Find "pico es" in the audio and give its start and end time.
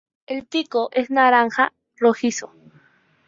0.47-1.11